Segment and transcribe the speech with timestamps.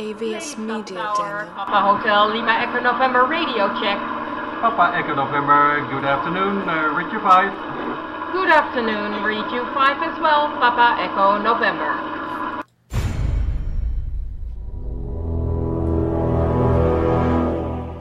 [0.00, 1.52] AVS Media Tower, Demo.
[1.60, 4.00] Papa Hotel Lima Echo November radio check.
[4.64, 8.32] Papa Echo November, good afternoon, uh, read 5.
[8.32, 12.19] Good afternoon, read 5 as well, Papa Echo November.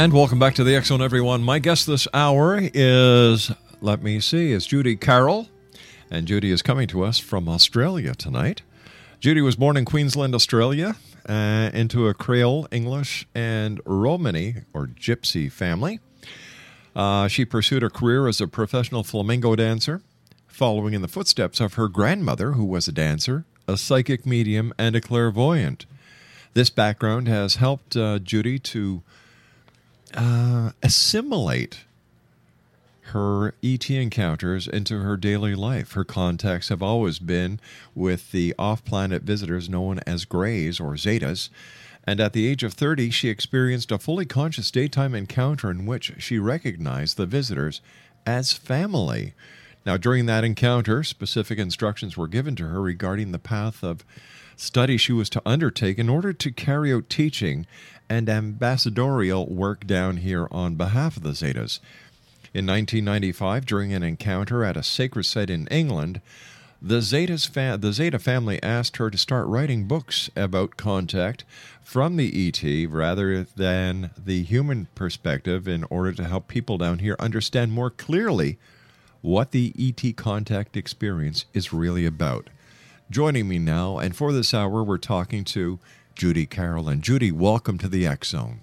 [0.00, 1.42] And welcome back to the Zone, everyone.
[1.42, 5.50] My guest this hour is, let me see, is Judy Carroll.
[6.10, 8.62] And Judy is coming to us from Australia tonight.
[9.20, 10.96] Judy was born in Queensland, Australia,
[11.28, 16.00] uh, into a Creole, English, and Romani, or Gypsy family.
[16.96, 20.00] Uh, she pursued a career as a professional flamenco dancer,
[20.46, 24.96] following in the footsteps of her grandmother, who was a dancer, a psychic medium, and
[24.96, 25.84] a clairvoyant.
[26.54, 29.02] This background has helped uh, Judy to
[30.14, 31.84] uh, assimilate
[33.12, 35.92] her ET encounters into her daily life.
[35.92, 37.60] Her contacts have always been
[37.94, 41.48] with the off planet visitors known as Greys or Zetas.
[42.04, 46.12] And at the age of 30, she experienced a fully conscious daytime encounter in which
[46.18, 47.80] she recognized the visitors
[48.24, 49.34] as family.
[49.84, 54.04] Now, during that encounter, specific instructions were given to her regarding the path of
[54.56, 57.66] study she was to undertake in order to carry out teaching
[58.10, 61.78] and ambassadorial work down here on behalf of the Zetas.
[62.52, 66.20] In 1995, during an encounter at a sacred site in England,
[66.82, 71.44] the, Zetas fa- the Zeta family asked her to start writing books about contact
[71.84, 77.16] from the ET rather than the human perspective in order to help people down here
[77.20, 78.58] understand more clearly
[79.20, 82.50] what the ET contact experience is really about.
[83.10, 85.78] Joining me now, and for this hour, we're talking to
[86.14, 86.88] Judy Carroll.
[86.88, 88.60] And Judy, welcome to the X Zone.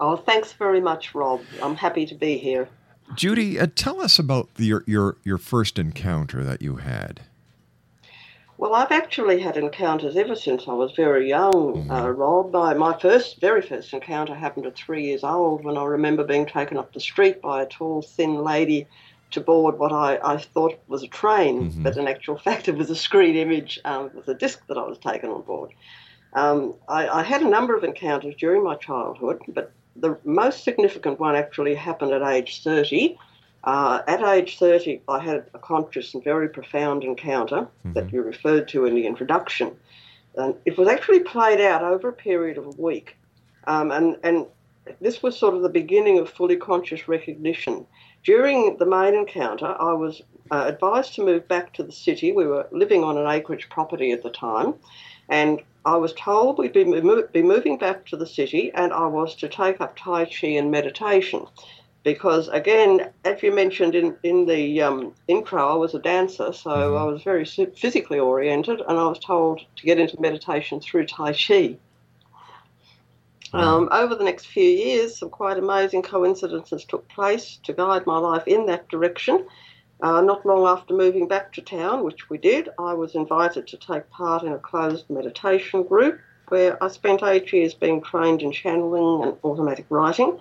[0.00, 1.40] Oh, thanks very much, Rob.
[1.62, 2.68] I'm happy to be here.
[3.14, 7.20] Judy, uh, tell us about your, your, your first encounter that you had.
[8.56, 12.52] Well, I've actually had encounters ever since I was very young, uh, Rob.
[12.52, 16.46] My, my first, very first encounter happened at three years old when I remember being
[16.46, 18.86] taken up the street by a tall, thin lady
[19.32, 22.90] to board what I, I thought was a train, but in actual fact it was
[22.90, 25.72] a screen image um, with a disc that I was taken on board.
[26.34, 31.20] Um, I, I had a number of encounters during my childhood, but the most significant
[31.20, 33.16] one actually happened at age 30.
[33.62, 38.68] Uh, at age 30, I had a conscious and very profound encounter that you referred
[38.68, 39.74] to in the introduction.
[40.36, 43.16] And it was actually played out over a period of a week.
[43.66, 44.46] Um, and, and
[45.00, 47.86] this was sort of the beginning of fully conscious recognition.
[48.24, 50.20] During the main encounter, I was
[50.50, 52.32] uh, advised to move back to the city.
[52.32, 54.74] We were living on an acreage property at the time,
[55.28, 59.06] and I was told we'd be, mo- be moving back to the city and I
[59.06, 61.46] was to take up Tai Chi and meditation.
[62.02, 66.96] Because, again, as you mentioned in, in the um, intro, I was a dancer, so
[66.96, 71.32] I was very physically oriented, and I was told to get into meditation through Tai
[71.32, 71.78] Chi.
[73.54, 78.18] Um, over the next few years, some quite amazing coincidences took place to guide my
[78.18, 79.46] life in that direction.
[80.00, 83.76] Uh, not long after moving back to town, which we did, I was invited to
[83.76, 88.52] take part in a closed meditation group where I spent eight years being trained in
[88.52, 90.38] channeling and automatic writing.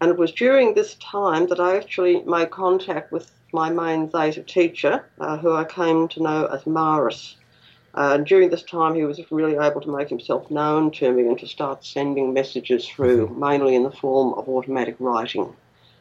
[0.00, 4.42] And it was during this time that I actually made contact with my main Zeta
[4.42, 7.36] teacher, uh, who I came to know as Maris.
[7.94, 11.26] Uh, and during this time, he was really able to make himself known to me
[11.26, 15.54] and to start sending messages through, mainly in the form of automatic writing.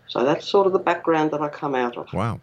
[0.07, 2.11] So that's sort of the background that I come out of.
[2.11, 2.41] Wow.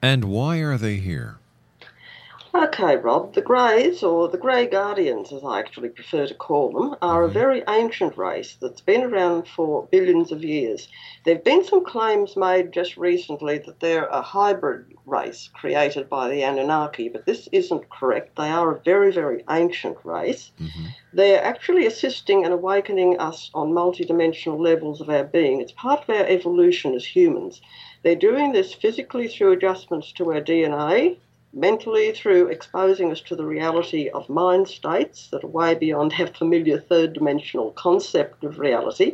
[0.00, 1.40] and why are they here?
[2.54, 6.96] Okay, Rob, the Greys, or the Grey Guardians as I actually prefer to call them,
[7.00, 7.32] are a mm-hmm.
[7.32, 10.86] very ancient race that's been around for billions of years.
[11.24, 16.28] There have been some claims made just recently that they're a hybrid race created by
[16.28, 18.36] the Anunnaki, but this isn't correct.
[18.36, 20.52] They are a very, very ancient race.
[20.60, 20.86] Mm-hmm.
[21.14, 25.62] They're actually assisting and awakening us on multidimensional levels of our being.
[25.62, 27.62] It's part of our evolution as humans.
[28.02, 31.16] They're doing this physically through adjustments to our DNA,
[31.52, 36.26] mentally through exposing us to the reality of mind states that are way beyond our
[36.26, 39.12] familiar third dimensional concept of reality.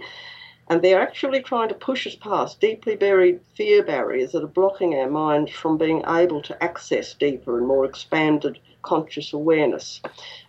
[0.71, 4.95] And they're actually trying to push us past deeply buried fear barriers that are blocking
[4.95, 10.01] our mind from being able to access deeper and more expanded conscious awareness.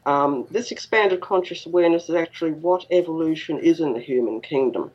[0.06, 4.92] Um, this expanded conscious awareness is actually what evolution is in the human kingdom.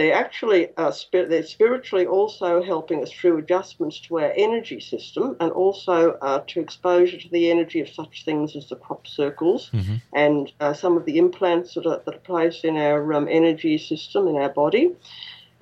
[0.00, 5.36] They actually are spir- they're spiritually also helping us through adjustments to our energy system
[5.40, 9.70] and also uh, to exposure to the energy of such things as the crop circles
[10.14, 13.76] and uh, some of the implants that are, that are placed in our um, energy
[13.76, 14.96] system in our body.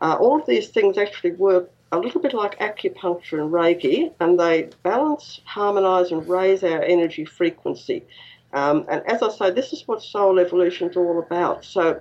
[0.00, 4.38] Uh, all of these things actually work a little bit like acupuncture and Reiki, and
[4.38, 8.04] they balance, harmonize, and raise our energy frequency.
[8.52, 11.64] Um, and as I say, this is what soul evolution is all about.
[11.64, 12.00] So,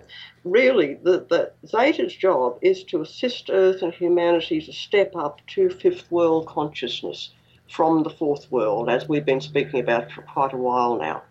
[0.51, 5.69] really, the, the Zeta's job is to assist Earth and humanity to step up to
[5.69, 7.31] fifth world consciousness
[7.69, 11.21] from the fourth world, as we've been speaking about for quite a while now.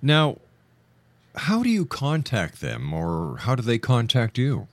[0.00, 0.38] Now,
[1.34, 4.68] how do you contact them, or how do they contact you?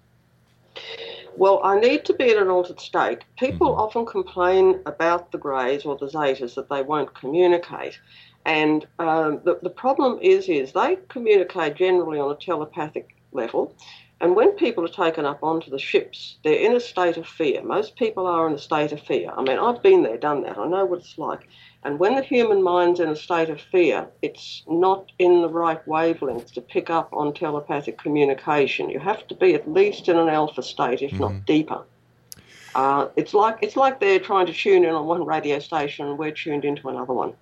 [1.38, 3.20] Well, I need to be in an altered state.
[3.38, 8.00] People often complain about the Greys or the Zetas that they won't communicate.
[8.46, 13.76] And um, the, the problem is, is they communicate generally on a telepathic level.
[14.22, 17.62] And when people are taken up onto the ships, they're in a state of fear.
[17.64, 19.32] Most people are in a state of fear.
[19.36, 20.58] I mean, I've been there, done that.
[20.58, 21.48] I know what it's like.
[21.84, 25.86] And when the human mind's in a state of fear, it's not in the right
[25.88, 28.90] wavelength to pick up on telepathic communication.
[28.90, 31.86] You have to be at least in an alpha state, if not deeper.
[32.76, 36.20] Uh, it's like it's like they're trying to tune in on one radio station and
[36.20, 37.34] we're tuned into another one.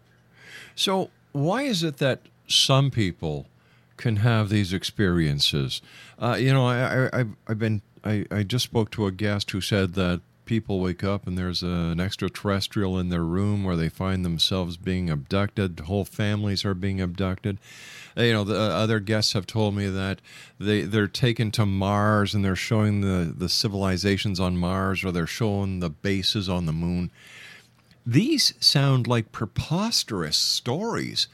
[0.75, 3.47] So, why is it that some people
[3.97, 5.81] can have these experiences?
[6.17, 9.61] Uh, you know, I, I, I've, been, I, I just spoke to a guest who
[9.61, 13.89] said that people wake up and there's a, an extraterrestrial in their room where they
[13.89, 15.81] find themselves being abducted.
[15.81, 17.59] Whole families are being abducted.
[18.17, 20.21] Uh, You know, the uh, other guests have told me that
[20.59, 25.27] they they're taken to Mars and they're showing the the civilizations on Mars, or they're
[25.27, 27.11] showing the bases on the moon.
[28.05, 31.27] These sound like preposterous stories.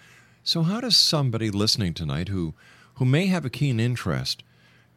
[0.46, 2.54] So, how does somebody listening tonight who
[2.96, 4.44] who may have a keen interest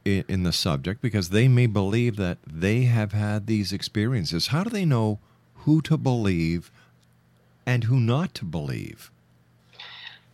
[0.04, 4.64] in, in the subject because they may believe that they have had these experiences, how
[4.64, 5.20] do they know
[5.58, 6.70] who to believe
[7.64, 9.10] and who not to believe?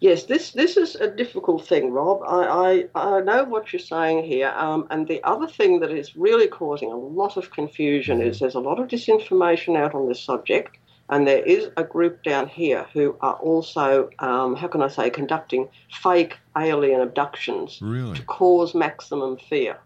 [0.01, 2.23] Yes, this this is a difficult thing, Rob.
[2.27, 4.53] I, I, I know what you're saying here.
[4.57, 8.57] Um, and the other thing that is really causing a lot of confusion is there's
[8.57, 10.79] a lot of disinformation out on this subject.
[11.13, 15.11] And there is a group down here who are also, um, how can I say,
[15.11, 15.69] conducting
[16.03, 18.15] fake alien abductions Really?
[18.15, 19.79] to cause maximum fear.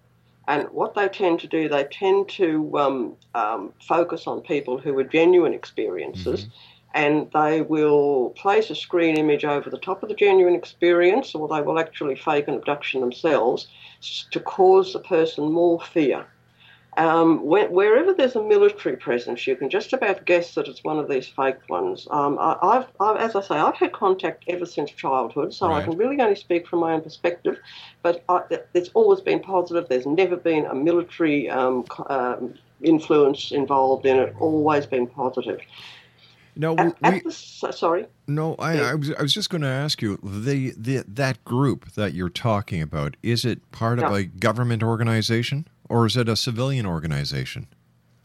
[0.46, 4.96] And what they tend to do, they tend to um, um, focus on people who
[5.00, 6.46] are genuine experiences,
[6.94, 11.48] and they will place a screen image over the top of the genuine experience, or
[11.48, 13.66] they will actually fake an abduction themselves
[14.30, 16.28] to cause the person more fear.
[16.96, 20.98] Um, whe- wherever there's a military presence, you can just about guess that it's one
[20.98, 22.08] of these fake ones.
[22.10, 25.82] Um, I, I've, I've, as I say, I've had contact ever since childhood, so I
[25.82, 27.58] can really only speak from my own perspective.
[28.02, 29.88] But I, it's always been positive.
[29.88, 34.34] There's never been a military um, um, influence involved in it.
[34.40, 35.60] Always been positive.
[36.58, 38.06] No, we, at the, sorry.
[38.26, 38.54] no.
[38.54, 42.14] I, I was I was just going to ask you the, the that group that
[42.14, 43.18] you're talking about.
[43.22, 47.66] Is it part of a government organization or is it a civilian organization?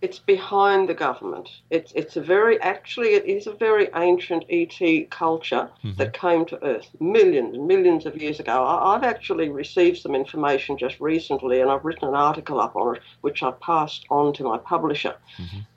[0.01, 1.47] It's behind the government.
[1.69, 6.63] It's it's a very actually it is a very ancient ET culture that came to
[6.65, 8.63] Earth millions and millions of years ago.
[8.63, 12.95] I, I've actually received some information just recently, and I've written an article up on
[12.95, 15.13] it, which I've passed on to my publisher.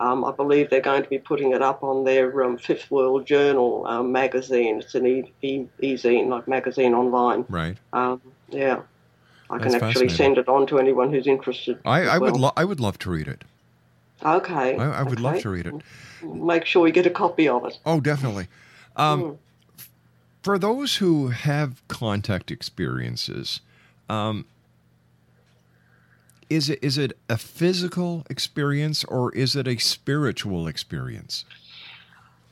[0.01, 3.27] Um, I believe they're going to be putting it up on their um, Fifth World
[3.27, 4.81] Journal um, magazine.
[4.81, 7.45] It's an e, e, e-zine, like magazine online.
[7.51, 7.77] Right.
[7.93, 8.81] Um, yeah,
[9.51, 11.79] I That's can actually send it on to anyone who's interested.
[11.85, 13.45] I, I would lo- I would love to read it.
[14.25, 14.77] Okay.
[14.77, 15.75] I, I would love to read it.
[16.23, 17.79] Make sure we get a copy of it.
[17.85, 18.49] Oh, definitely.
[18.97, 19.39] Um, Mm.
[20.43, 23.63] For those who have contact experiences,
[24.11, 24.45] um,
[26.51, 31.47] is it is it a physical experience or is it a spiritual experience?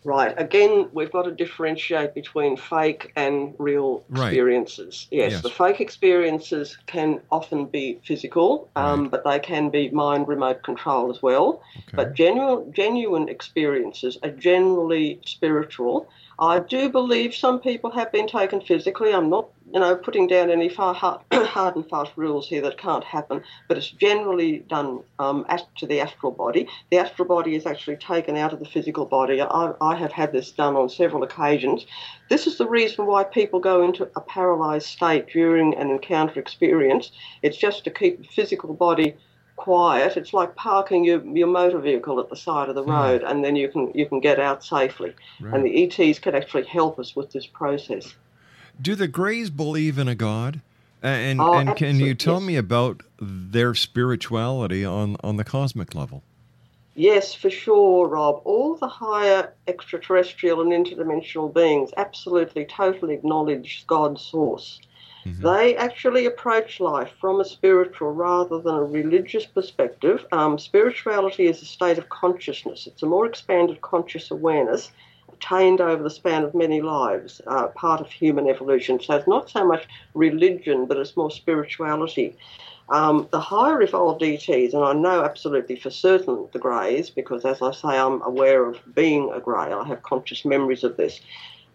[0.05, 0.35] Right.
[0.37, 4.29] Again, we've got to differentiate between fake and real Right.
[4.29, 5.07] experiences.
[5.13, 5.43] Yes, Yes.
[5.43, 9.11] the fake experiences can often be physical, um, Right.
[9.13, 11.63] but they can be mind remote control as well.
[11.77, 11.93] Okay.
[11.95, 16.09] But genuine, genuine experiences are generally spiritual.
[16.43, 19.15] I do believe some people have been taken physically.
[19.15, 22.79] I'm not, you know, putting down any far hard, hard and fast rules here that
[22.79, 25.47] can't happen, but it's generally done um,
[25.77, 26.67] to the astral body.
[26.91, 29.41] The astral body is actually taken out of the physical body.
[29.41, 31.87] I, I have had this done on several occasions.
[32.29, 37.13] This is the reason why people go into a paralyzed state during an encounter experience.
[37.43, 39.15] It's just to keep the physical body
[39.57, 40.17] quiet.
[40.17, 42.91] It's like parking your, your motor vehicle at the side of the hmm.
[42.91, 45.15] road, and then you can you can get out safely.
[45.41, 48.15] And the ETs can actually help us with this process.
[48.81, 50.61] Do the Greys believe in a God?
[51.03, 52.43] And Oh, and can you tell yes.
[52.45, 56.23] me about their spirituality on on the cosmic level?
[56.95, 58.43] Yes, for sure, Rob.
[58.45, 64.79] All the higher extraterrestrial and interdimensional beings absolutely, totally acknowledge God's source.
[65.25, 70.25] They actually approach life from a spiritual rather than a religious perspective.
[70.33, 74.91] Um, spirituality is a state of consciousness, it's a more expanded conscious awareness
[75.33, 79.01] attained over the span of many lives, uh, part of human evolution.
[79.01, 82.37] So it's not so much religion, but it's more spirituality.
[82.89, 87.63] Um, the higher evolved ETs, and I know absolutely for certain the Greys, because as
[87.63, 91.21] I say, I'm aware of being a Grey, I have conscious memories of this.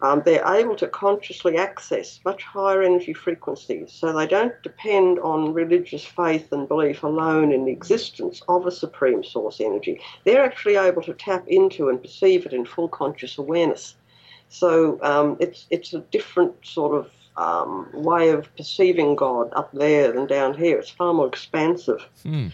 [0.02, 5.54] Um, they're able to consciously access much higher energy frequencies, so they don't depend on
[5.54, 10.00] religious faith and belief alone in the existence of a supreme source energy.
[10.24, 13.96] They're actually able to tap into and perceive it in full conscious awareness.
[14.50, 20.12] So um, it's it's a different sort of um, way of perceiving God up there
[20.12, 20.78] than down here.
[20.78, 22.06] It's far more expansive.
[22.24, 22.48] Hmm.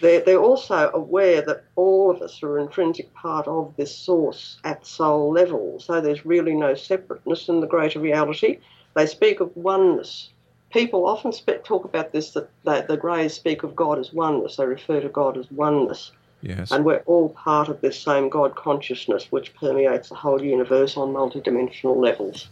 [0.00, 4.58] They're, they're also aware that all of us are an intrinsic part of this source
[4.64, 5.80] at soul level.
[5.80, 8.58] So there's really no separateness in the greater reality.
[8.94, 10.30] They speak of oneness.
[10.70, 14.56] People often talk about this that, that the Greys speak of God as oneness.
[14.56, 16.12] They refer to God as oneness.
[16.42, 16.70] Yes.
[16.70, 21.08] And we're all part of this same God consciousness which permeates the whole universe on
[21.08, 22.48] multidimensional levels.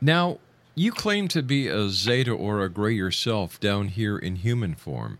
[0.00, 0.38] Now,
[0.74, 5.18] you claim to be a Zeta or a Gray yourself down here in human form.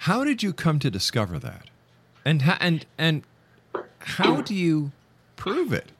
[0.00, 1.70] How did you come to discover that?
[2.24, 3.22] And ha- and and
[4.00, 4.92] how do you
[5.36, 5.92] prove it?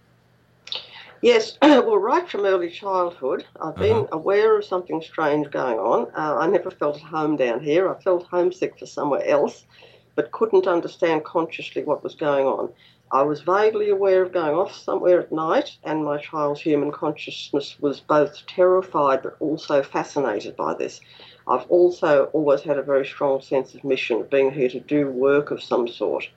[1.22, 4.08] Yes, well, right from early childhood, I've been Uh-huh.
[4.12, 6.08] aware of something strange going on.
[6.14, 7.88] Uh, I never felt at home down here.
[7.94, 9.66] I felt homesick for somewhere else,
[10.16, 12.72] but couldn't understand consciously what was going on.
[13.12, 17.76] I was vaguely aware of going off somewhere at night, and my child's human consciousness
[17.80, 21.00] was both terrified but also fascinated by this.
[21.50, 25.08] I've also always had a very strong sense of mission, of being here to do
[25.08, 26.28] work of some sort.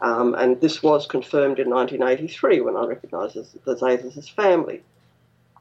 [0.00, 4.82] Um, and this was confirmed in 1983 when I recognised the the Zetas as family.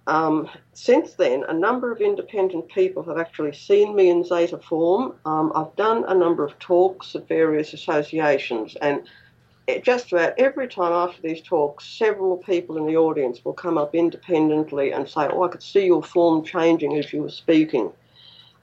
[0.07, 5.13] Um, since then, a number of independent people have actually seen me in Zeta form.
[5.25, 9.03] Um, I've done a number of talks at various associations, and
[9.67, 13.77] it- just about every time after these talks, several people in the audience will come
[13.77, 17.91] up independently and say, Oh, I could see your form changing as you were speaking.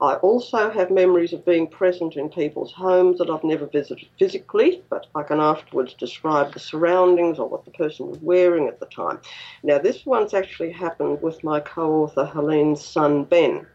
[0.00, 4.82] I also have memories of being present in people's homes that I've never visited physically,
[4.88, 8.86] but I can afterwards describe the surroundings or what the person was wearing at the
[8.86, 9.18] time.
[9.64, 13.66] Now, this once actually happened with my co author Helene's son Ben.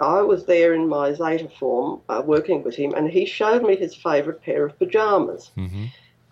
[0.00, 3.76] I was there in my Zeta form uh, working with him, and he showed me
[3.76, 5.52] his favourite pair of pyjamas.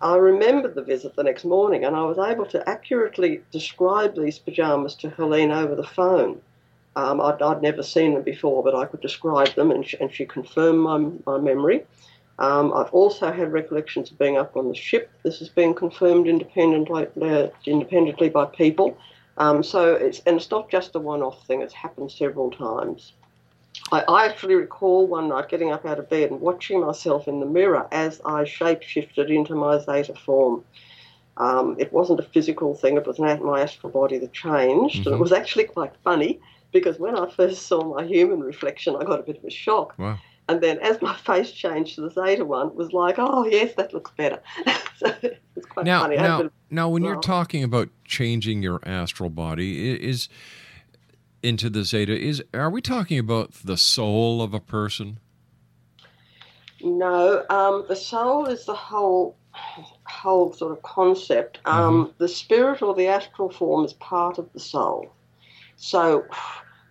[0.01, 4.37] I remembered the visit the next morning, and I was able to accurately describe these
[4.37, 6.41] pyjamas to Helene over the phone.
[6.95, 10.13] Um, I'd, I'd never seen them before, but I could describe them, and she, and
[10.13, 11.83] she confirmed my, my memory.
[12.39, 15.11] Um, I've also had recollections of being up on the ship.
[15.23, 18.97] This has been confirmed independently, uh, independently by people.
[19.37, 21.61] Um, so it's and it's not just a one-off thing.
[21.61, 23.13] It's happened several times.
[23.91, 27.39] I, I actually recall one night getting up out of bed and watching myself in
[27.39, 30.63] the mirror as I shapeshifted into my Zeta form.
[31.37, 35.07] Um, it wasn't a physical thing, it was an, my astral body that changed.
[35.07, 36.39] And it was actually quite funny
[36.73, 39.93] because when I first saw my human reflection, I got a bit of a shock.
[39.97, 40.19] Wow.
[40.49, 43.75] And then as my face changed to the Zeta one, it was like, oh, yes,
[43.75, 44.41] that looks better.
[44.97, 46.17] so it's quite Now, funny.
[46.17, 50.27] I had a now, now, when you're talking about changing your astral body, is
[51.43, 55.19] into the zeta is are we talking about the soul of a person?
[56.81, 59.35] No, um, the soul is the whole
[60.05, 61.59] whole sort of concept.
[61.65, 65.11] Um, The spirit or the astral form is part of the soul.
[65.75, 66.25] So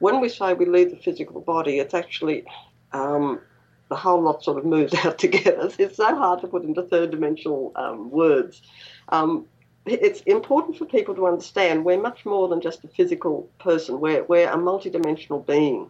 [0.02, 2.44] when we say we leave the physical body, it's actually
[2.92, 3.40] um,
[3.88, 5.70] the whole lot sort of moves out together.
[5.78, 8.62] It's so hard to put into third dimensional um, words.
[9.10, 9.46] Um,
[9.86, 14.00] it's important for people to understand we're much more than just a physical person.
[14.00, 15.88] We're, we're a multidimensional being.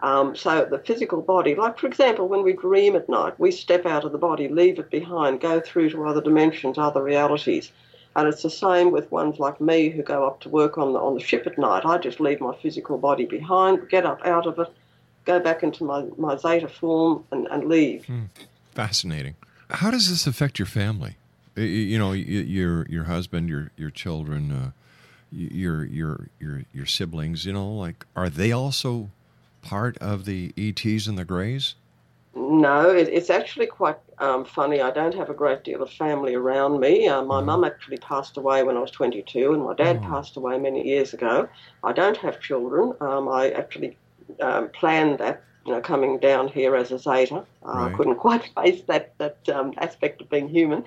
[0.00, 3.86] Um, so the physical body, like for example, when we dream at night, we step
[3.86, 7.72] out of the body, leave it behind, go through to other dimensions, other realities.
[8.18, 10.98] And it's the same with ones like me who go up to work on the
[10.98, 11.84] on the ship at night.
[11.86, 14.68] I just leave my physical body behind, get up out of it,
[15.24, 18.06] go back into my, my zeta form and, and leave.
[18.74, 19.36] Fascinating.
[19.70, 21.16] How does this affect your family?
[21.56, 24.70] Y- y- You know, your your husband, your your children, uh,
[25.30, 27.44] your your your your siblings.
[27.46, 29.10] You know, like are they also
[29.62, 31.74] part of the ETs and the Greys?
[32.34, 34.80] No, it, it's actually quite um, funny.
[34.80, 37.08] I don't have a great deal of family around me.
[37.08, 40.58] Uh, my mum actually passed away when I was 22, and my dad passed away
[40.58, 41.48] many years ago.
[41.82, 42.94] I don't have children.
[43.00, 43.96] Um, I actually
[44.40, 47.38] um, planned that, you know, coming down here as a Zeta.
[47.38, 47.92] Uh, Right.
[47.92, 50.84] I couldn't quite face that that um, aspect of being human.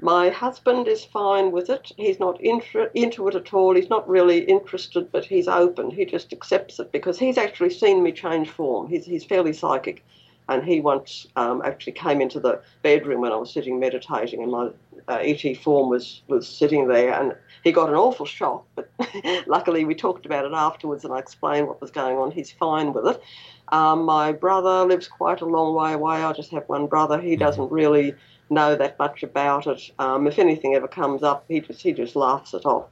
[0.00, 1.92] My husband is fine with it.
[1.96, 3.74] He's not inter- into it at all.
[3.74, 5.90] He's not really interested, but he's open.
[5.90, 8.88] He just accepts it because he's actually seen me change form.
[8.88, 10.04] He's he's fairly psychic
[10.48, 14.52] and he once um, actually came into the bedroom when I was sitting meditating, and
[14.52, 14.70] my
[15.08, 18.66] uh, ET form was was sitting there, and he got an awful shock.
[18.74, 18.90] But
[19.46, 22.30] luckily, we talked about it afterwards, and I explained what was going on.
[22.30, 23.22] He's fine with it.
[23.68, 26.16] Um, my brother lives quite a long way away.
[26.22, 27.20] I just have one brother.
[27.20, 28.14] He doesn't really
[28.50, 29.90] know that much about it.
[29.98, 32.88] Um, if anything ever comes up, he just he just laughs it off.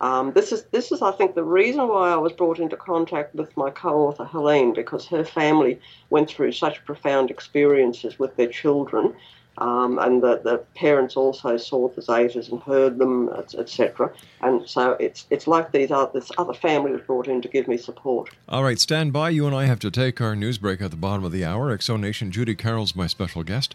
[0.00, 3.34] Um, this is this is I think the reason why I was brought into contact
[3.34, 5.80] with my co-author Helene because her family
[6.10, 9.14] went through such profound experiences with their children,
[9.56, 14.12] um, and the, the parents also saw the Zetas and heard them, etc.
[14.42, 17.66] And so it's it's like these other, this other family was brought in to give
[17.66, 18.28] me support.
[18.50, 19.30] All right, stand by.
[19.30, 21.74] You and I have to take our news break at the bottom of the hour.
[21.74, 23.74] Exonation Judy Carroll's my special guest.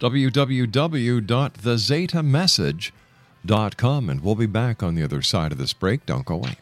[0.00, 2.92] www.thezetamessage.com.
[3.76, 6.04] Com, and we'll be back on the other side of this break.
[6.06, 6.56] Don't go away.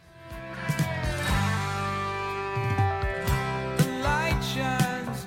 [3.76, 5.24] The light shines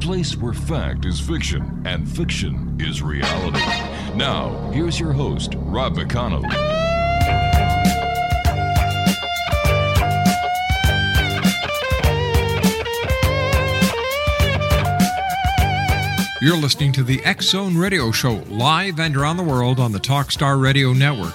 [0.00, 3.58] place where fact is fiction and fiction is reality.
[4.16, 6.44] Now, here's your host, Rob McConnell.
[16.40, 19.98] You're listening to the X Zone Radio Show, live and around the world on the
[19.98, 21.34] Talkstar Radio Network,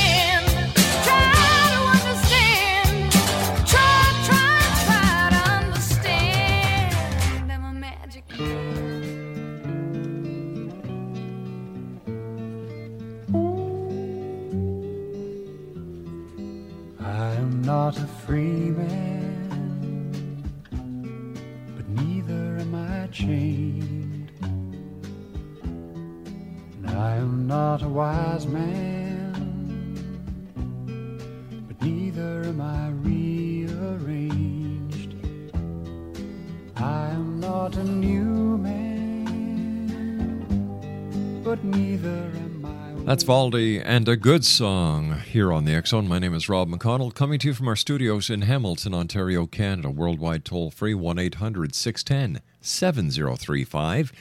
[43.53, 46.07] And a good song here on the Zone.
[46.07, 49.89] My name is Rob McConnell, coming to you from our studios in Hamilton, Ontario, Canada.
[49.89, 54.13] Worldwide toll free 1 800 610 7035.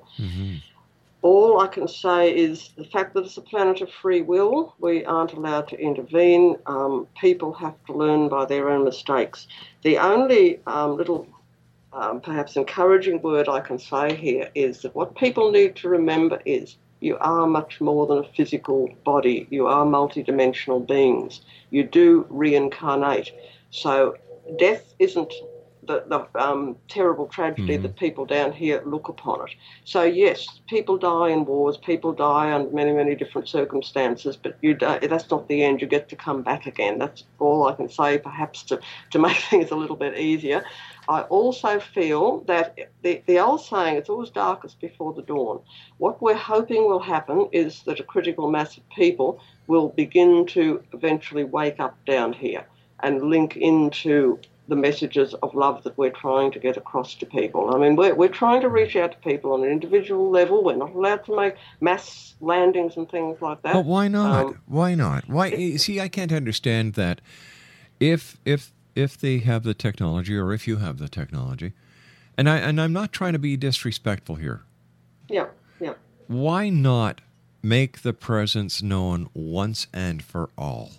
[1.23, 5.05] All I can say is the fact that it's a planet of free will, we
[5.07, 6.57] aren't allowed to intervene.
[6.67, 9.49] Um, people have to learn by their own mistakes.
[9.83, 11.27] The only um, little
[11.95, 16.41] um, perhaps encouraging word I can say here is that what people need to remember
[16.45, 19.47] is you are much more than a physical body.
[19.51, 21.43] You are multidimensional beings.
[21.71, 23.31] You do reincarnate.
[23.71, 24.17] So
[24.59, 25.33] death isn't
[25.87, 29.55] the, the um, terrible tragedy that people down here look upon it.
[29.85, 31.77] So yes, people die in wars.
[31.77, 34.37] People die under many, many different circumstances.
[34.37, 35.81] But you do, that's not the end.
[35.81, 36.99] You get to come back again.
[36.99, 38.81] That's all I can say, perhaps to,
[39.11, 40.65] to make things a little bit easier.
[41.09, 45.61] I also feel that the, the old saying, it's always darkest before the dawn.
[45.99, 50.83] What we're hoping will happen is that a critical mass of people will begin to
[50.93, 52.65] eventually wake up down here
[53.01, 54.39] and link into
[54.69, 57.75] the messages of love that we're trying to get across to people.
[57.75, 60.65] I mean, we're, we're trying to reach out to people on an individual level.
[60.65, 63.75] We're not allowed to make mass landings and things like that.
[63.75, 64.47] But why not?
[64.47, 65.29] Um, why not?
[65.29, 66.01] Why see?
[66.01, 67.21] I can't understand that.
[68.01, 71.73] If if if they have the technology, or if you have the technology,
[72.37, 74.63] and I and I'm not trying to be disrespectful here.
[75.29, 75.47] yeah,
[75.81, 75.95] yeah.
[76.27, 77.21] Why not
[77.63, 80.93] make the presence known once and for all?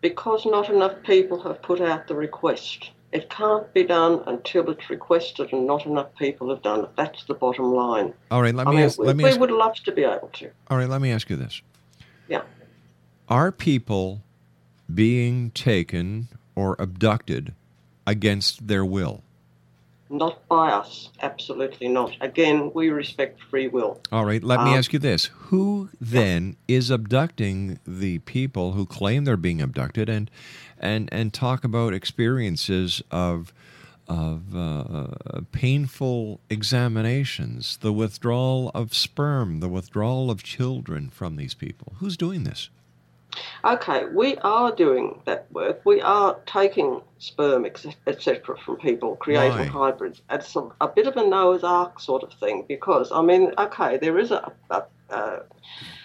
[0.00, 2.90] Because not enough people have put out the request.
[3.10, 6.90] It can't be done until it's requested, and not enough people have done it.
[6.96, 8.12] That's the bottom line.
[8.30, 9.74] All right, let me I me mean, ask, we, let me we ask, would love
[9.84, 10.50] to be able to.
[10.70, 11.62] all right, let me ask you this.
[12.28, 12.42] Yeah.
[13.28, 14.20] Are people
[14.92, 16.28] being taken
[16.58, 17.54] or abducted
[18.04, 19.22] against their will?
[20.10, 21.10] Not by us.
[21.22, 22.16] Absolutely not.
[22.20, 24.00] Again, we respect free will.
[24.10, 25.26] All right, let me Um, ask you this.
[25.50, 30.30] Who then is abducting the people who claim they're being abducted and
[30.80, 33.52] and and talk about experiences of
[34.08, 41.92] of uh, painful examinations, the withdrawal of sperm, the withdrawal of children from these people?
[41.98, 42.70] Who's doing this?
[43.64, 45.80] Okay, we are doing that work.
[45.84, 50.22] We are taking sperm, etc., from people, creating hybrids.
[50.30, 53.96] It's a, a bit of a Noah's Ark sort of thing because, I mean, okay,
[53.98, 55.40] there is a, a, a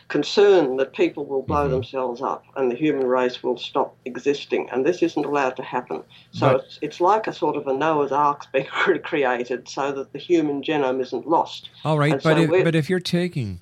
[0.09, 1.71] concern that people will blow Mm-hmm.
[1.73, 6.03] themselves up and the human race will stop existing, and this isn't allowed to happen.
[6.31, 8.65] So But- it's, it's like a sort of a Noah's Ark being
[9.03, 11.69] created so that the human genome isn't lost.
[11.85, 13.59] All right, And but so if, but if you're taking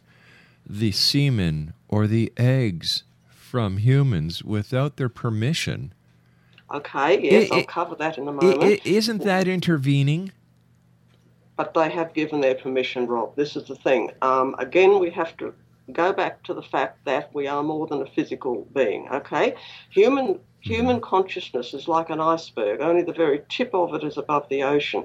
[0.65, 3.03] the semen or the eggs
[3.51, 5.93] from humans without their permission,
[6.73, 8.79] Okay, yes, I- I'll cover that in a moment.
[8.85, 10.31] isn't that intervening?
[11.57, 13.35] but they have given their permission, Rob.
[13.35, 14.09] This is the thing.
[14.21, 15.53] Um, again, we have to
[15.91, 19.07] go back to the fact that we are more than a physical being.
[19.09, 19.53] Okay,
[19.89, 22.79] human human consciousness is like an iceberg.
[22.79, 25.03] Only the very tip of it is above the ocean.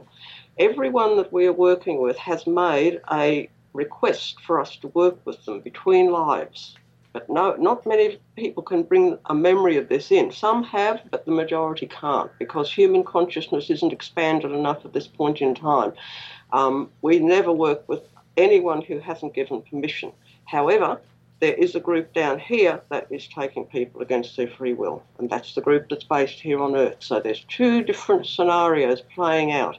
[0.56, 5.44] Everyone that we are working with has made a request for us to work with
[5.44, 6.76] them between lives.
[7.16, 10.30] But no, not many people can bring a memory of this in.
[10.30, 15.40] Some have, but the majority can't because human consciousness isn't expanded enough at this point
[15.40, 15.94] in time.
[16.52, 18.02] Um, we never work with
[18.36, 20.12] anyone who hasn't given permission.
[20.44, 21.00] However,
[21.40, 25.30] there is a group down here that is taking people against their free will, and
[25.30, 26.96] that's the group that's based here on Earth.
[26.98, 29.78] So there's two different scenarios playing out.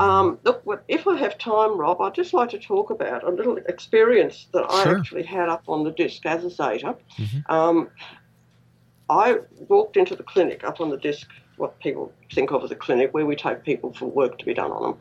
[0.00, 3.56] Um, look, if I have time, Rob, I'd just like to talk about a little
[3.68, 4.98] experience that I Sure.
[4.98, 6.96] actually had up on the disc as a Zeta.
[7.48, 7.88] Um,
[9.08, 12.76] I walked into the clinic up on the disc, what people think of as a
[12.76, 14.98] clinic, where we take people for work to be done on them,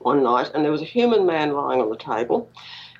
[0.00, 2.50] one night, and there was a human man lying on the table,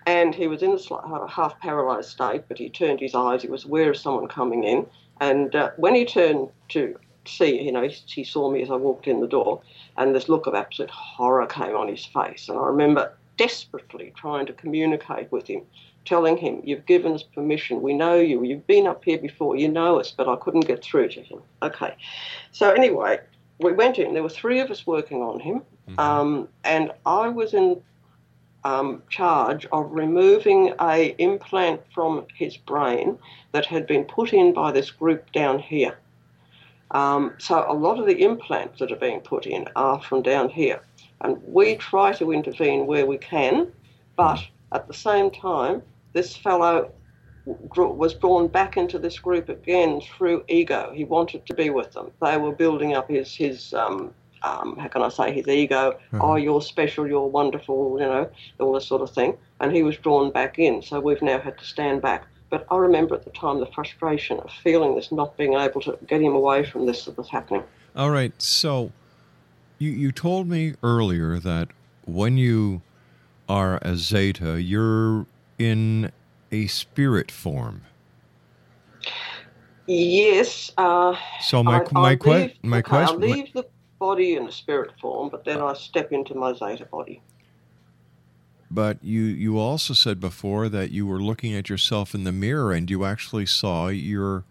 [0.07, 3.64] and he was in a half paralysed state, but he turned his eyes, he was
[3.67, 4.87] aware of someone coming in,
[5.21, 6.97] and uh, when he turned to
[7.29, 9.61] see, you know, he, saw me as I walked in the door,
[9.97, 14.47] and this look of absolute horror came on his face, and I remember desperately trying
[14.47, 15.62] to communicate with him
[16.09, 17.83] telling him, You've given us permission.
[17.83, 18.43] We know you.
[18.43, 19.57] You've been up here before.
[19.57, 20.11] You know us.
[20.11, 21.41] But I couldn't get through to him.
[21.62, 21.95] Okay.
[22.51, 23.21] So, anyway,
[23.59, 24.14] we went in.
[24.14, 25.62] There were three of us working on him.
[25.99, 27.81] Um, and I was in
[28.64, 33.19] um, charge of removing a implant from his brain
[33.53, 35.99] that had been put in by this group down here.
[36.92, 40.48] Um, so a lot of the implants that are being put in are from down
[40.48, 40.81] here.
[41.20, 43.72] And we try to intervene where we can,
[44.16, 44.40] but
[44.72, 46.90] at the same time, this fellow
[47.44, 50.92] was drawn back into this group again through ego.
[50.94, 52.11] He wanted to be with them.
[52.20, 55.98] They were building up his his um, um, how can I say his ego?
[56.20, 59.37] Oh, you're special, you're wonderful, you know, all this sort of thing.
[59.61, 60.83] And he was drawn back in.
[60.83, 62.27] So we've now had to stand back.
[62.51, 65.99] But I remember at the time the frustration of feeling this, not being able to
[66.07, 67.63] get him away from this that was happening.
[67.95, 68.33] All right.
[68.41, 68.93] So
[69.79, 71.69] you you told me earlier that
[72.07, 72.83] when you
[73.49, 75.27] are a zeta, you're
[75.59, 76.11] in
[76.51, 77.83] a spirit form.
[79.87, 80.71] Yes.
[80.77, 83.67] Uh, So my I, my I que- leave, my okay, I question leave the
[83.99, 87.23] body in a spirit form, but then I step into my zeta body.
[88.71, 92.73] But you you also said before that you were looking at yourself in the mirror
[92.73, 94.45] and you actually saw your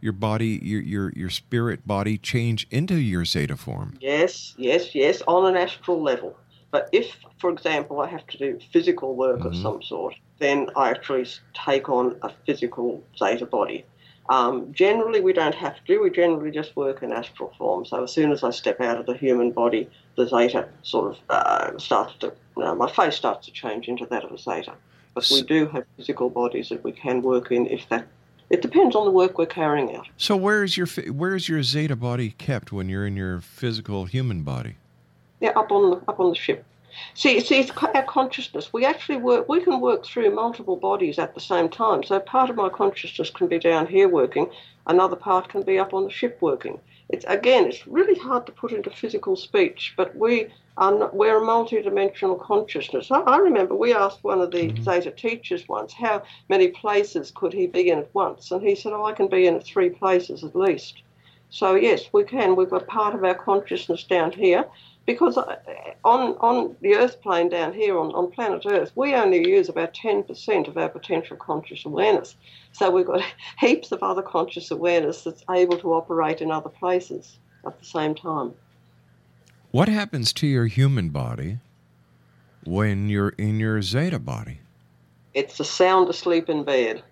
[0.00, 3.96] your body your your your spirit body change into your zeta form.
[4.00, 6.36] Yes, yes, yes, on an astral level.
[6.72, 9.62] But if, for example, I have to do physical work of mm-hmm.
[9.62, 13.84] some sort, then I actually take on a physical zeta body.
[14.28, 15.98] Um, generally, we don't have to.
[15.98, 17.84] We generally just work in astral form.
[17.84, 21.18] So as soon as I step out of the human body, the zeta sort of
[21.28, 24.74] uh, starts to, uh, my face starts to change into that of a zeta.
[25.14, 28.06] But we do have physical bodies that we can work in if that.
[28.48, 30.08] It depends on the work we're carrying out.
[30.18, 34.04] So where is your where is your zeta body kept when you're in your physical
[34.04, 34.76] human body?
[35.40, 36.64] Yeah, up on the up on the ship.
[37.14, 38.72] See, see, it's our consciousness.
[38.72, 39.48] We actually work.
[39.48, 42.02] We can work through multiple bodies at the same time.
[42.02, 44.50] So part of my consciousness can be down here working,
[44.86, 46.80] another part can be up on the ship working.
[47.08, 51.38] it's again, it's really hard to put into physical speech, but we are not, we're
[51.38, 53.10] a multi-dimensional consciousness.
[53.10, 54.82] I, I remember we asked one of the mm-hmm.
[54.82, 58.92] Zeta teachers once how many places could he be in at once, and he said,
[58.92, 61.02] "Oh, I can be in three places at least."
[61.50, 62.56] So yes, we can.
[62.56, 64.64] We've got part of our consciousness down here.
[65.04, 65.56] Because uh,
[66.04, 69.94] on, on the Earth plane down here, on, on planet Earth, we only use about
[69.94, 72.36] 10% of our potential conscious awareness.
[72.72, 73.22] So we've got
[73.58, 78.14] heaps of other conscious awareness that's able to operate in other places at the same
[78.14, 78.54] time.
[79.72, 81.58] What happens to your human body
[82.64, 84.60] when you're in your zeta body?
[85.34, 87.02] It's a sound asleep in bed.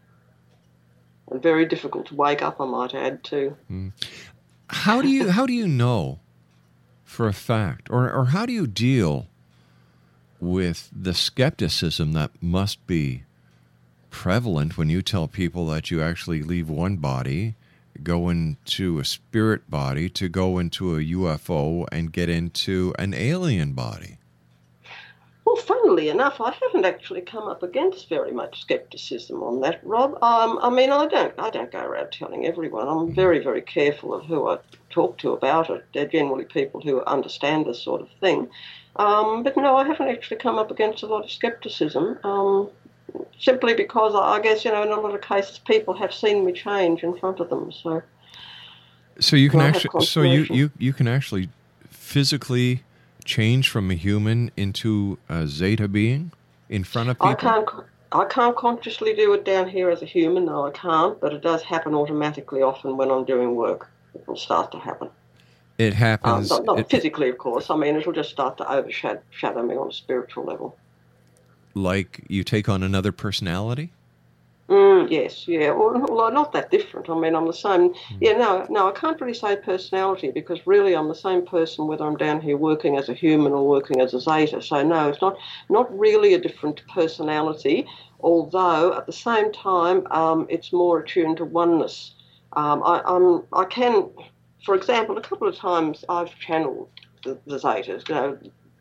[1.30, 3.56] And very difficult to wake up, I might add, too.
[4.68, 6.20] How do you how do you know
[7.10, 9.26] for a fact, or or how do you deal
[10.38, 13.24] with the skepticism that must be
[14.10, 17.56] prevalent when you tell people that you actually leave one body,
[18.04, 23.72] go into a spirit body, to go into a UFO and get into an alien
[23.72, 24.18] body?
[25.50, 30.12] Well, funnily enough, I haven't actually come up against very much scepticism on that, Rob.
[30.22, 32.86] Um, I mean, I don't, I don't go around telling everyone.
[32.86, 34.58] I'm very, very careful of who I
[34.90, 35.84] talk to about it.
[35.92, 38.48] They're generally people who understand this sort of thing.
[38.94, 42.20] Um, but no, I haven't actually come up against a lot of scepticism.
[42.22, 42.70] Um,
[43.40, 46.52] simply because I guess you know, in a lot of cases, people have seen me
[46.52, 47.72] change in front of them.
[47.72, 48.04] So
[49.18, 51.48] So you can Well, I have actually so you, you you can actually
[51.88, 52.84] physically
[53.30, 56.32] change from a human into a zeta being
[56.68, 57.30] in front of people.
[57.30, 57.68] I can't.
[58.12, 60.46] I can't consciously do it down here as a human.
[60.46, 61.20] No, I can't.
[61.20, 62.60] But it does happen automatically.
[62.60, 65.08] Often when I'm doing work, it will start to happen.
[65.78, 66.50] It Um, happens.
[66.50, 67.70] not not it- physically, of course.
[67.70, 70.76] I mean, it'll just start to overshadow shadow me on a spiritual level.
[71.74, 73.92] like you take on another personality.
[74.70, 75.72] Mm, yes, yeah.
[75.72, 77.10] Well, not that different.
[77.10, 77.92] I mean, I'm the same.
[78.20, 78.88] Yeah, no, no.
[78.88, 82.56] I can't really say personality because really, I'm the same person whether I'm down here
[82.56, 84.62] working as a human or working as a zeta.
[84.62, 85.36] So no, it's not
[85.68, 87.86] not really a different personality.
[88.20, 92.14] Although at the same time, um, it's more attuned to oneness.
[92.52, 94.08] Um, I, I'm I can,
[94.64, 96.88] for example, a couple of times I've channeled
[97.24, 98.08] the, the zetas.
[98.08, 98.38] You know,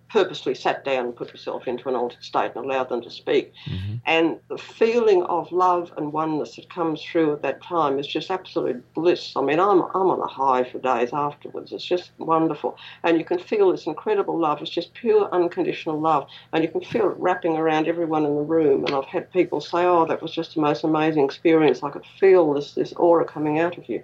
[0.10, 3.54] purposely sat down and put myself into an altered state and allowed them to speak.
[3.68, 3.96] Mm-hmm.
[4.06, 8.32] And the feeling of love and oneness that comes through at that time is just
[8.32, 9.34] absolute bliss.
[9.36, 11.72] I mean, I'm, I'm on a high for days afterwards.
[11.72, 12.78] It's just wonderful.
[13.04, 14.62] And you can feel this incredible love.
[14.62, 16.28] It's just pure unconditional love.
[16.54, 18.86] And you can feel it wrapping around everyone in the room.
[18.86, 21.84] And I've had people say, oh, that was just the most amazing experience.
[21.84, 24.04] I could feel this, this aura coming out of you.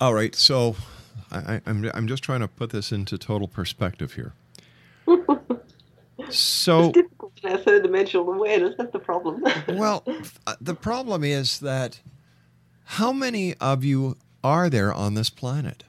[0.00, 0.76] All right, so
[1.30, 4.32] I- I'm I'm just trying to put this into total perspective here.
[6.30, 8.74] So It's difficult in our third dimensional awareness.
[8.78, 9.44] That's the problem.
[9.68, 10.02] well,
[10.46, 12.00] uh, the problem is that
[12.84, 15.84] how many of you are there on this planet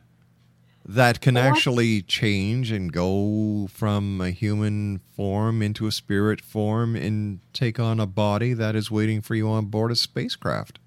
[0.86, 1.44] that can What?
[1.44, 8.00] actually change and go from a human form into a spirit form and take on
[8.00, 10.80] a body that is waiting for you on board a spacecraft?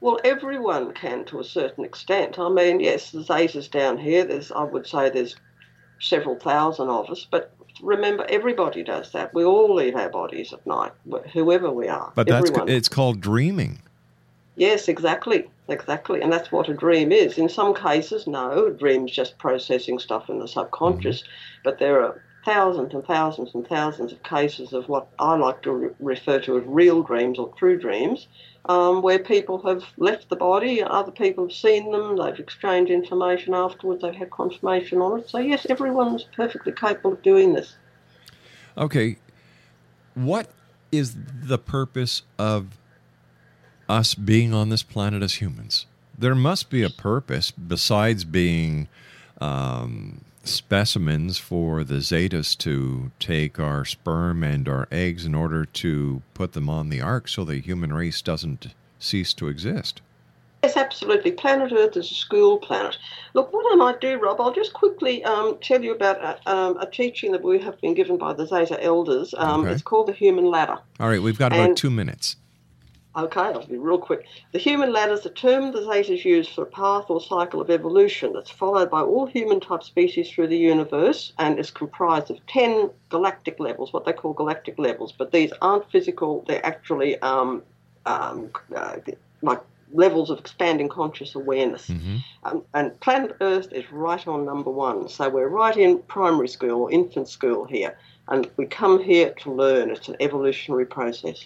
[0.00, 2.38] Well, everyone can to a certain extent.
[2.38, 4.24] I mean, yes, there's Zetas down here.
[4.24, 5.36] There's, I would say, there's
[6.02, 7.26] several thousand of us.
[7.30, 9.32] But remember, everybody does that.
[9.32, 10.92] We all leave our bodies at night,
[11.32, 12.12] whoever we are.
[12.14, 12.68] But that's everyone.
[12.68, 13.80] it's called dreaming.
[14.56, 17.38] Yes, exactly, exactly, and that's what a dream is.
[17.38, 21.60] In some cases, no, a dream's just processing stuff in the subconscious, mm-hmm.
[21.64, 25.72] but there are thousands and thousands and thousands of cases of what I like to
[25.72, 28.26] re- refer to as real dreams or true dreams,
[28.66, 33.54] um, where people have left the body, other people have seen them, they've exchanged information
[33.54, 35.28] afterwards, they've had confirmation on it.
[35.28, 37.74] So yes, everyone's perfectly capable of doing this.
[38.76, 39.16] Okay.
[40.14, 40.50] What
[40.92, 42.78] is the purpose of
[43.88, 45.86] us being on this planet as humans?
[46.16, 48.88] There must be a purpose besides being
[49.40, 56.22] um, specimens for the Zetas to take our sperm and our eggs in order to
[56.34, 60.00] put them on the ark so the human race doesn't cease to exist.
[60.62, 61.32] Yes, absolutely.
[61.32, 62.96] Planet Earth is a school planet.
[63.34, 66.76] Look, what I might do, Rob, I'll just quickly um, tell you about a, um,
[66.78, 69.34] a teaching that we have been given by the Zeta elders.
[69.36, 69.72] Um, Okay.
[69.72, 70.78] It's called the Human Ladder.
[71.00, 72.36] All right, we've got about And- two minutes.
[73.14, 74.26] Okay, I'll be real quick.
[74.52, 77.68] The human ladder is a term the Zetas use for a path or cycle of
[77.68, 82.44] evolution that's followed by all human type species through the universe and is comprised of
[82.46, 85.12] 10 galactic levels, what they call galactic levels.
[85.12, 87.62] But these aren't physical, they're actually um,
[88.06, 88.96] um, uh,
[89.42, 89.60] like
[89.92, 91.90] levels of expanding conscious awareness.
[92.44, 95.08] Um, and planet Earth is right on number one.
[95.10, 97.94] So we're right in primary school or infant school here.
[98.28, 99.90] And we come here to learn.
[99.90, 101.44] It's an evolutionary process.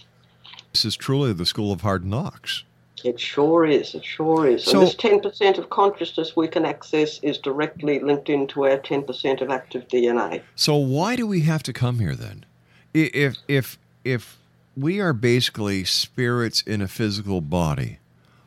[0.77, 2.63] This is truly the school of hard knocks.
[3.03, 3.95] It sure is.
[3.95, 4.63] It sure is.
[4.63, 9.41] So- and this 10% of consciousness we can access is directly linked into our 10%
[9.41, 10.43] of active DNA.
[10.55, 12.45] So why do we have to come here then?
[12.93, 14.37] If if if
[14.77, 17.99] we are basically spirits in a physical body,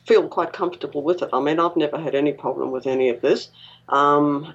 [0.05, 1.29] feel quite comfortable with it.
[1.33, 3.49] I mean, I've never had any problem with any of this.
[3.89, 4.53] Um,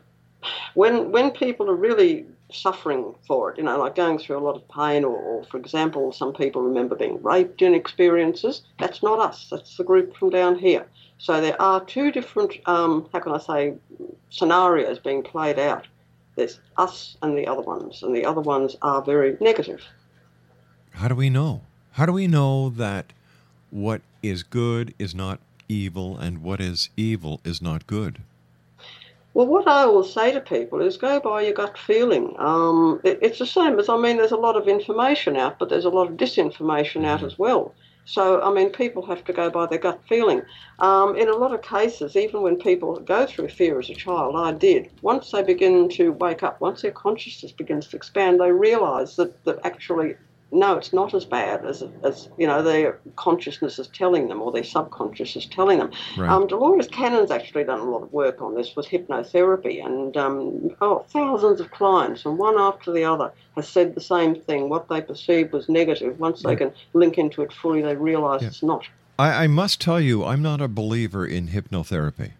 [0.75, 4.57] when when people are really suffering for it, you know, like going through a lot
[4.57, 8.63] of pain, or, or for example, some people remember being raped in experiences.
[8.79, 9.49] That's not us.
[9.51, 10.87] That's the group from down here.
[11.19, 13.75] So there are two different, um, how can I say,
[14.31, 15.87] scenarios being played out.
[16.37, 19.83] There's us and the other ones, and the other ones are very negative.
[20.93, 21.63] How do we know?
[21.93, 23.13] How do we know that
[23.71, 28.21] what is good is not evil and what is evil is not good?
[29.35, 32.35] Well, what I will say to people is go by your gut feeling.
[32.39, 35.69] Um, it, it's the same as, I mean, there's a lot of information out, but
[35.69, 37.75] there's a lot of disinformation out as well.
[38.05, 40.41] So, I mean, people have to go by their gut feeling.
[40.79, 44.35] Um, in a lot of cases, even when people go through fear as a child,
[44.35, 48.51] I did, once they begin to wake up, once their consciousness begins to expand, they
[48.51, 50.17] realise that, that actually,
[50.51, 54.51] no, it's not as bad as, as, you know, their consciousness is telling them or
[54.51, 55.91] their subconscious is telling them.
[56.17, 56.31] Right.
[56.31, 60.75] Um, Dolores Cannon's actually done a lot of work on this with hypnotherapy, and um,
[60.81, 64.69] oh, thousands of clients, and one after the other, has said the same thing.
[64.69, 66.19] What they perceived was negative.
[66.19, 68.85] Once they can link into it fully, they realise it's not.
[69.19, 72.33] I, I must tell you, I'm not a believer in hypnotherapy.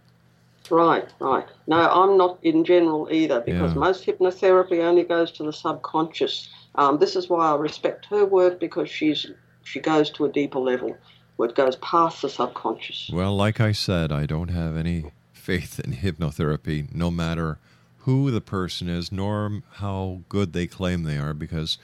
[0.71, 1.47] Right, right.
[1.67, 3.79] No, I'm not in general either because Yeah.
[3.81, 6.49] most hypnotherapy only goes to the subconscious.
[6.75, 9.27] Um, this is why I respect her work because she's
[9.65, 10.97] she goes to a deeper level
[11.37, 13.11] where it goes past the subconscious.
[13.13, 17.59] Well, like I said, I don't have any faith in hypnotherapy, no matter
[18.01, 21.79] who the person is nor how good they claim they are because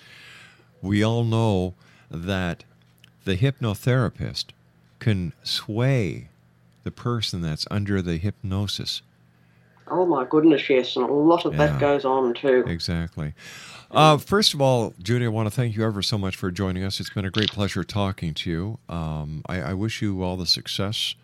[0.80, 1.74] we all know
[2.10, 2.64] that
[3.24, 4.46] the hypnotherapist
[5.00, 6.28] can sway
[6.82, 9.02] the person that's under the hypnosis.
[9.88, 11.66] Oh my goodness, yes, and a lot of Yeah.
[11.66, 12.64] that goes on too.
[12.66, 13.34] Exactly.
[13.94, 16.82] Uh, first of all, Judy, I want to thank you ever so much for joining
[16.82, 16.98] us.
[17.00, 18.78] It's been a great pleasure talking to you.
[18.88, 21.14] Um, I, I wish you all the success,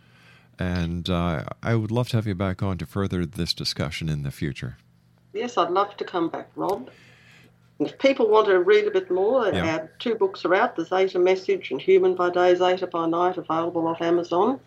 [0.58, 4.22] and uh, I would love to have you back on to further this discussion in
[4.22, 4.76] the future.
[5.32, 6.90] Yes, I'd love to come back, Rob.
[7.78, 9.78] And if people want to read a bit more, Yeah.
[9.78, 13.36] our two books are out: The Zeta Message and Human by Day, Zeta by Night,
[13.36, 14.60] available off Amazon.